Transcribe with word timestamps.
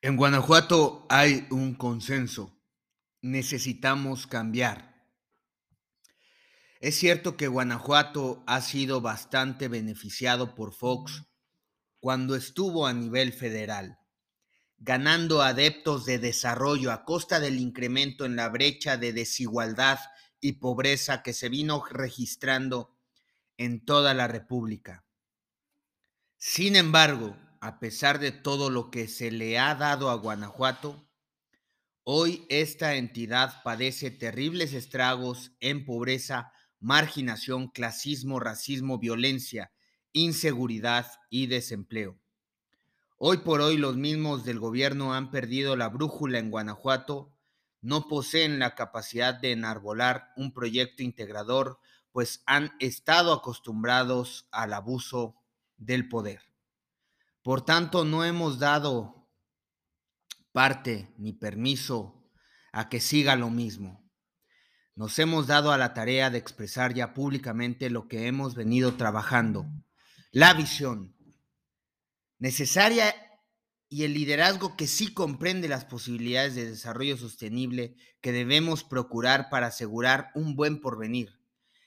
En 0.00 0.16
Guanajuato 0.16 1.06
hay 1.08 1.46
un 1.50 1.74
consenso. 1.74 2.54
Necesitamos 3.22 4.26
cambiar. 4.26 5.06
Es 6.80 6.96
cierto 6.96 7.38
que 7.38 7.48
Guanajuato 7.48 8.44
ha 8.46 8.60
sido 8.60 9.00
bastante 9.00 9.68
beneficiado 9.68 10.54
por 10.54 10.74
Fox 10.74 11.24
cuando 12.00 12.36
estuvo 12.36 12.86
a 12.86 12.92
nivel 12.92 13.32
federal, 13.32 13.98
ganando 14.84 15.40
adeptos 15.40 16.04
de 16.04 16.18
desarrollo 16.18 16.92
a 16.92 17.06
costa 17.06 17.40
del 17.40 17.58
incremento 17.58 18.26
en 18.26 18.36
la 18.36 18.50
brecha 18.50 18.98
de 18.98 19.14
desigualdad 19.14 19.98
y 20.42 20.52
pobreza 20.52 21.22
que 21.22 21.32
se 21.32 21.48
vino 21.48 21.82
registrando 21.90 22.94
en 23.56 23.82
toda 23.82 24.12
la 24.12 24.28
República. 24.28 25.06
Sin 26.36 26.76
embargo, 26.76 27.34
a 27.62 27.80
pesar 27.80 28.18
de 28.18 28.30
todo 28.30 28.68
lo 28.68 28.90
que 28.90 29.08
se 29.08 29.30
le 29.30 29.58
ha 29.58 29.74
dado 29.74 30.10
a 30.10 30.16
Guanajuato, 30.16 31.08
hoy 32.02 32.44
esta 32.50 32.96
entidad 32.96 33.62
padece 33.62 34.10
terribles 34.10 34.74
estragos 34.74 35.52
en 35.60 35.86
pobreza, 35.86 36.52
marginación, 36.78 37.68
clasismo, 37.68 38.38
racismo, 38.38 38.98
violencia, 38.98 39.72
inseguridad 40.12 41.10
y 41.30 41.46
desempleo. 41.46 42.20
Hoy 43.16 43.38
por 43.38 43.60
hoy 43.60 43.76
los 43.76 43.96
mismos 43.96 44.44
del 44.44 44.58
gobierno 44.58 45.14
han 45.14 45.30
perdido 45.30 45.76
la 45.76 45.88
brújula 45.88 46.40
en 46.40 46.50
Guanajuato, 46.50 47.32
no 47.80 48.08
poseen 48.08 48.58
la 48.58 48.74
capacidad 48.74 49.34
de 49.34 49.52
enarbolar 49.52 50.32
un 50.36 50.52
proyecto 50.52 51.02
integrador, 51.02 51.78
pues 52.10 52.42
han 52.46 52.72
estado 52.80 53.32
acostumbrados 53.32 54.48
al 54.50 54.72
abuso 54.72 55.36
del 55.76 56.08
poder. 56.08 56.40
Por 57.42 57.64
tanto, 57.64 58.04
no 58.04 58.24
hemos 58.24 58.58
dado 58.58 59.28
parte 60.50 61.14
ni 61.16 61.32
permiso 61.32 62.28
a 62.72 62.88
que 62.88 63.00
siga 63.00 63.36
lo 63.36 63.48
mismo. 63.48 64.04
Nos 64.96 65.18
hemos 65.20 65.46
dado 65.46 65.70
a 65.70 65.78
la 65.78 65.94
tarea 65.94 66.30
de 66.30 66.38
expresar 66.38 66.94
ya 66.94 67.14
públicamente 67.14 67.90
lo 67.90 68.08
que 68.08 68.26
hemos 68.26 68.54
venido 68.54 68.94
trabajando, 68.94 69.66
la 70.32 70.52
visión 70.54 71.13
necesaria 72.44 73.14
y 73.88 74.04
el 74.04 74.12
liderazgo 74.12 74.76
que 74.76 74.86
sí 74.86 75.14
comprende 75.14 75.66
las 75.66 75.86
posibilidades 75.86 76.54
de 76.54 76.68
desarrollo 76.68 77.16
sostenible 77.16 77.96
que 78.20 78.32
debemos 78.32 78.84
procurar 78.84 79.48
para 79.48 79.68
asegurar 79.68 80.30
un 80.34 80.54
buen 80.54 80.78
porvenir. 80.82 81.40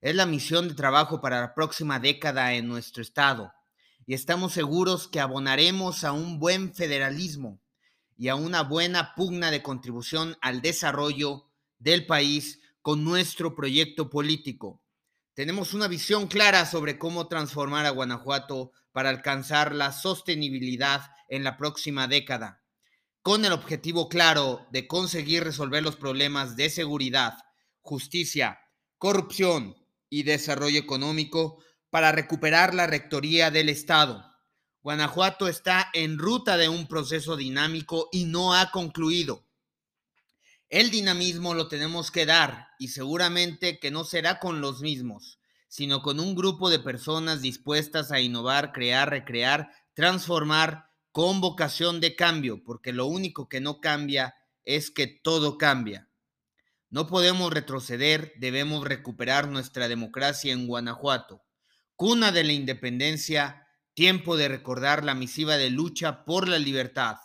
Es 0.00 0.14
la 0.14 0.24
misión 0.24 0.66
de 0.66 0.74
trabajo 0.74 1.20
para 1.20 1.42
la 1.42 1.54
próxima 1.54 2.00
década 2.00 2.54
en 2.54 2.66
nuestro 2.66 3.02
Estado 3.02 3.52
y 4.06 4.14
estamos 4.14 4.54
seguros 4.54 5.06
que 5.06 5.20
abonaremos 5.20 6.02
a 6.02 6.12
un 6.12 6.38
buen 6.38 6.74
federalismo 6.74 7.60
y 8.16 8.28
a 8.28 8.34
una 8.34 8.62
buena 8.62 9.14
pugna 9.14 9.50
de 9.50 9.62
contribución 9.62 10.38
al 10.40 10.62
desarrollo 10.62 11.44
del 11.78 12.06
país 12.06 12.58
con 12.80 13.04
nuestro 13.04 13.54
proyecto 13.54 14.08
político. 14.08 14.80
Tenemos 15.38 15.72
una 15.72 15.86
visión 15.86 16.26
clara 16.26 16.66
sobre 16.66 16.98
cómo 16.98 17.28
transformar 17.28 17.86
a 17.86 17.90
Guanajuato 17.90 18.72
para 18.90 19.08
alcanzar 19.10 19.72
la 19.72 19.92
sostenibilidad 19.92 21.12
en 21.28 21.44
la 21.44 21.56
próxima 21.56 22.08
década, 22.08 22.64
con 23.22 23.44
el 23.44 23.52
objetivo 23.52 24.08
claro 24.08 24.66
de 24.72 24.88
conseguir 24.88 25.44
resolver 25.44 25.80
los 25.80 25.94
problemas 25.94 26.56
de 26.56 26.70
seguridad, 26.70 27.34
justicia, 27.82 28.58
corrupción 28.96 29.76
y 30.10 30.24
desarrollo 30.24 30.80
económico 30.80 31.62
para 31.88 32.10
recuperar 32.10 32.74
la 32.74 32.88
rectoría 32.88 33.52
del 33.52 33.68
Estado. 33.68 34.24
Guanajuato 34.82 35.46
está 35.46 35.88
en 35.92 36.18
ruta 36.18 36.56
de 36.56 36.68
un 36.68 36.88
proceso 36.88 37.36
dinámico 37.36 38.08
y 38.10 38.24
no 38.24 38.56
ha 38.56 38.72
concluido. 38.72 39.48
El 40.70 40.90
dinamismo 40.90 41.54
lo 41.54 41.66
tenemos 41.68 42.10
que 42.10 42.26
dar 42.26 42.68
y 42.78 42.88
seguramente 42.88 43.78
que 43.78 43.90
no 43.90 44.04
será 44.04 44.38
con 44.38 44.60
los 44.60 44.82
mismos, 44.82 45.37
sino 45.68 46.02
con 46.02 46.18
un 46.18 46.34
grupo 46.34 46.70
de 46.70 46.78
personas 46.78 47.42
dispuestas 47.42 48.10
a 48.10 48.20
innovar, 48.20 48.72
crear, 48.72 49.10
recrear, 49.10 49.70
transformar 49.94 50.90
con 51.12 51.40
vocación 51.40 52.00
de 52.00 52.16
cambio, 52.16 52.62
porque 52.64 52.92
lo 52.92 53.06
único 53.06 53.48
que 53.48 53.60
no 53.60 53.80
cambia 53.80 54.34
es 54.64 54.90
que 54.90 55.06
todo 55.06 55.58
cambia. 55.58 56.08
No 56.90 57.06
podemos 57.06 57.52
retroceder, 57.52 58.32
debemos 58.36 58.84
recuperar 58.84 59.48
nuestra 59.48 59.88
democracia 59.88 60.52
en 60.52 60.66
Guanajuato 60.66 61.42
cuna 61.98 62.30
de 62.30 62.44
la 62.44 62.52
independencia, 62.52 63.66
tiempo 63.92 64.36
de 64.36 64.46
recordar 64.46 65.04
la 65.04 65.16
misiva 65.16 65.56
de 65.56 65.68
lucha 65.68 66.24
por 66.24 66.46
la 66.46 66.60
libertad, 66.60 67.16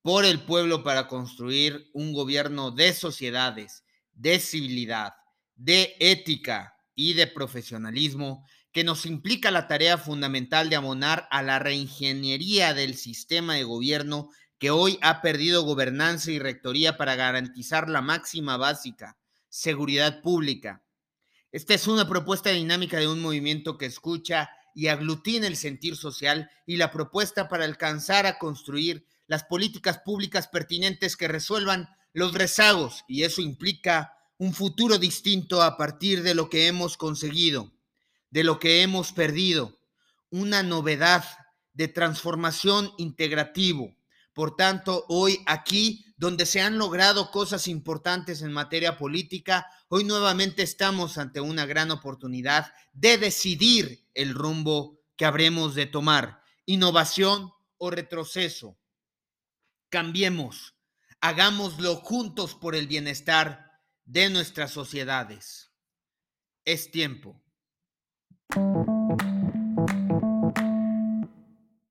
por 0.00 0.24
el 0.24 0.44
pueblo 0.44 0.84
para 0.84 1.08
construir 1.08 1.90
un 1.92 2.12
gobierno 2.12 2.70
de 2.70 2.92
sociedades, 2.92 3.84
de 4.12 4.38
civilidad, 4.38 5.14
de 5.56 5.96
ética 5.98 6.75
y 6.96 7.12
de 7.12 7.28
profesionalismo 7.28 8.44
que 8.72 8.82
nos 8.82 9.06
implica 9.06 9.52
la 9.52 9.68
tarea 9.68 9.96
fundamental 9.96 10.68
de 10.68 10.74
abonar 10.74 11.28
a 11.30 11.42
la 11.42 11.60
reingeniería 11.60 12.74
del 12.74 12.96
sistema 12.96 13.54
de 13.54 13.62
gobierno 13.62 14.30
que 14.58 14.70
hoy 14.70 14.98
ha 15.02 15.22
perdido 15.22 15.62
gobernanza 15.62 16.32
y 16.32 16.40
rectoría 16.40 16.96
para 16.96 17.14
garantizar 17.14 17.88
la 17.88 18.00
máxima 18.00 18.56
básica, 18.56 19.16
seguridad 19.48 20.20
pública, 20.22 20.82
esta 21.56 21.72
es 21.72 21.86
una 21.86 22.06
propuesta 22.06 22.50
dinámica 22.50 22.98
de 22.98 23.08
un 23.08 23.22
movimiento 23.22 23.78
que 23.78 23.86
escucha 23.86 24.50
y 24.74 24.88
aglutina 24.88 25.46
el 25.46 25.56
sentir 25.56 25.96
social 25.96 26.50
y 26.66 26.76
la 26.76 26.90
propuesta 26.90 27.48
para 27.48 27.64
alcanzar 27.64 28.26
a 28.26 28.38
construir 28.38 29.06
las 29.26 29.44
políticas 29.44 30.00
públicas 30.00 30.48
pertinentes 30.48 31.16
que 31.16 31.28
resuelvan 31.28 31.88
los 32.12 32.34
rezagos 32.34 33.04
y 33.08 33.22
eso 33.22 33.40
implica 33.40 34.15
un 34.38 34.52
futuro 34.52 34.98
distinto 34.98 35.62
a 35.62 35.76
partir 35.76 36.22
de 36.22 36.34
lo 36.34 36.50
que 36.50 36.66
hemos 36.66 36.96
conseguido, 36.96 37.72
de 38.30 38.44
lo 38.44 38.58
que 38.58 38.82
hemos 38.82 39.12
perdido, 39.12 39.78
una 40.30 40.62
novedad 40.62 41.24
de 41.72 41.88
transformación 41.88 42.92
integrativo. 42.98 43.96
Por 44.34 44.56
tanto, 44.56 45.06
hoy 45.08 45.42
aquí 45.46 46.04
donde 46.18 46.46
se 46.46 46.60
han 46.60 46.78
logrado 46.78 47.30
cosas 47.30 47.68
importantes 47.68 48.42
en 48.42 48.52
materia 48.52 48.98
política, 48.98 49.66
hoy 49.88 50.04
nuevamente 50.04 50.62
estamos 50.62 51.18
ante 51.18 51.40
una 51.40 51.66
gran 51.66 51.90
oportunidad 51.90 52.72
de 52.92 53.18
decidir 53.18 54.06
el 54.14 54.34
rumbo 54.34 55.00
que 55.16 55.26
habremos 55.26 55.74
de 55.74 55.86
tomar, 55.86 56.42
innovación 56.66 57.52
o 57.78 57.90
retroceso. 57.90 58.78
Cambiemos, 59.88 60.74
hagámoslo 61.20 61.96
juntos 61.96 62.54
por 62.54 62.74
el 62.74 62.86
bienestar 62.86 63.65
de 64.06 64.30
nuestras 64.30 64.70
sociedades. 64.70 65.72
Es 66.64 66.90
tiempo. 66.90 67.42